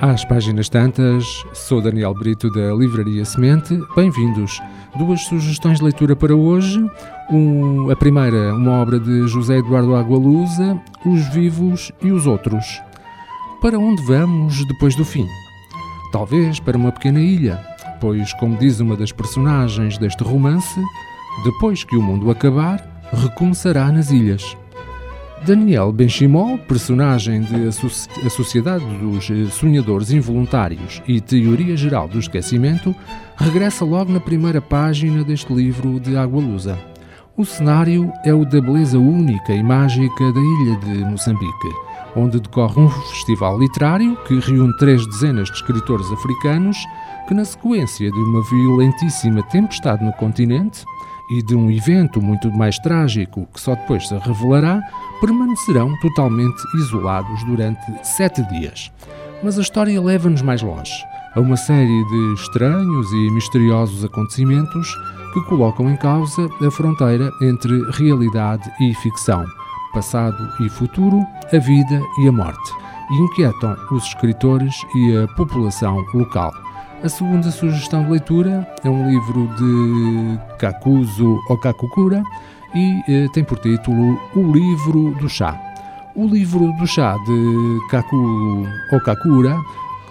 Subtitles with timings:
[0.00, 3.78] Às páginas tantas, sou Daniel Brito da Livraria Semente.
[3.94, 4.58] Bem-vindos.
[4.96, 6.82] Duas sugestões de leitura para hoje.
[7.30, 12.80] Um, a primeira, uma obra de José Eduardo Agualusa, Os Vivos e os Outros.
[13.60, 15.26] Para onde vamos depois do fim?
[16.10, 17.62] Talvez para uma pequena ilha,
[18.00, 20.80] pois, como diz uma das personagens deste romance,
[21.44, 24.56] depois que o mundo acabar, recomeçará nas ilhas.
[25.44, 32.94] Daniel Benchimol, personagem de A Sociedade dos eh, Sonhadores Involuntários e Teoria Geral do Esquecimento,
[33.36, 36.78] regressa logo na primeira página deste livro de Água Lusa.
[37.36, 41.68] O cenário é o da beleza única e mágica da ilha de Moçambique,
[42.16, 46.76] onde decorre um festival literário que reúne três dezenas de escritores africanos
[47.28, 50.84] que, na sequência de uma violentíssima tempestade no continente,
[51.30, 54.82] e de um evento muito mais trágico que só depois se revelará,
[55.20, 58.90] permanecerão totalmente isolados durante sete dias.
[59.42, 60.92] Mas a história leva-nos mais longe,
[61.34, 64.92] a uma série de estranhos e misteriosos acontecimentos
[65.32, 69.46] que colocam em causa a fronteira entre realidade e ficção,
[69.92, 72.72] passado e futuro, a vida e a morte,
[73.10, 76.52] e inquietam os escritores e a população local.
[77.02, 82.22] A segunda sugestão de leitura é um livro de Kakuzo Okakukura
[82.74, 85.58] e eh, tem por título O Livro do Chá.
[86.14, 89.56] O livro do chá de Kaku Okakura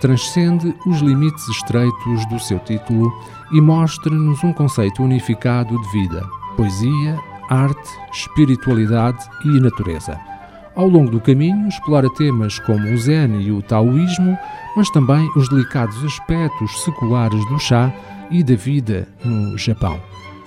[0.00, 3.10] transcende os limites estreitos do seu título
[3.52, 6.22] e mostra-nos um conceito unificado de vida,
[6.56, 10.18] poesia, arte, espiritualidade e natureza.
[10.74, 14.36] Ao longo do caminho, explora temas como o Zen e o Taoísmo,
[14.76, 17.92] mas também os delicados aspectos seculares do chá
[18.30, 20.00] e da vida no Japão.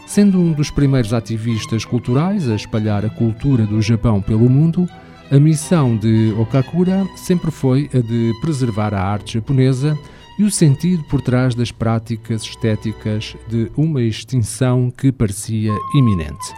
[0.06, 4.88] Sendo um dos primeiros ativistas culturais a espalhar a cultura do Japão pelo mundo,
[5.32, 9.98] a missão de Okakura sempre foi a de preservar a arte japonesa
[10.40, 16.54] e o sentido por trás das práticas estéticas de uma extinção que parecia iminente.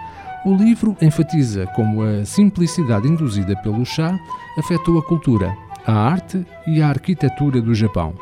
[0.46, 4.18] O livro enfatiza como a simplicidade induzida pelo chá
[4.58, 5.54] afetou a cultura,
[5.86, 8.14] a arte e a arquitetura do Japão.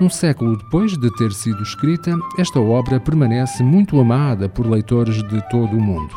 [0.00, 5.48] Um século depois de ter sido escrita, esta obra permanece muito amada por leitores de
[5.50, 6.14] todo o mundo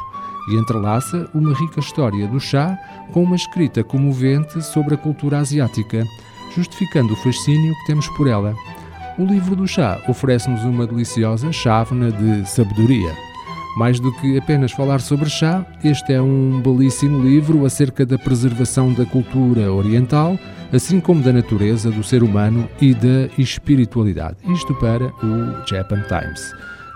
[0.49, 2.77] e entrelaça uma rica história do chá
[3.11, 6.05] com uma escrita comovente sobre a cultura asiática,
[6.55, 8.55] justificando o fascínio que temos por ela.
[9.17, 13.32] O livro do chá oferece-nos uma deliciosa chávena de sabedoria.
[13.75, 18.93] Mais do que apenas falar sobre chá, este é um belíssimo livro acerca da preservação
[18.93, 20.37] da cultura oriental,
[20.71, 24.37] assim como da natureza do ser humano e da espiritualidade.
[24.53, 26.53] Isto para o Japan Times.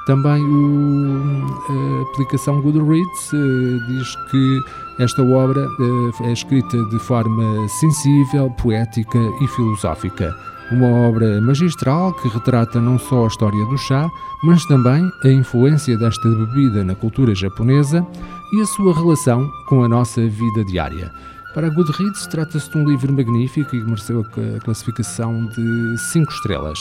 [0.08, 4.62] Também o, a aplicação Goodreads uh, diz que
[5.00, 10.34] esta obra uh, é escrita de forma sensível, poética e filosófica.
[10.72, 14.10] Uma obra magistral que retrata não só a história do chá,
[14.44, 18.08] mas também a influência desta bebida na cultura japonesa
[18.54, 21.12] e a sua relação com a nossa vida diária.
[21.54, 26.80] Para a Goodreads, trata-se de um livro magnífico e mereceu a classificação de 5 estrelas.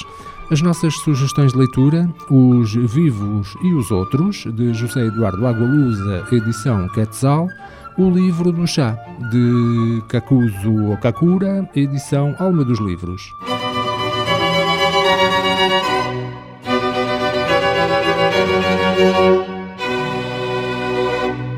[0.51, 6.89] As nossas sugestões de leitura, Os Vivos e os Outros, de José Eduardo Agualusa, edição
[6.91, 7.49] Quetzal,
[7.97, 8.99] O Livro do Chá,
[9.31, 13.23] de Kakuzu Okakura, edição Alma dos Livros.